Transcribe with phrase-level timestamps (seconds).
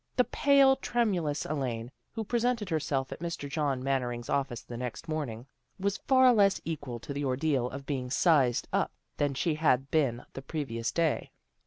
[0.15, 3.47] The pale, tremulous Elaine, who presented herself at Mr.
[3.47, 5.45] John Mannering's office the next morning,
[5.79, 10.25] was far less equal to the ordeal of being" sized up" than she had been
[10.33, 11.29] the previous day.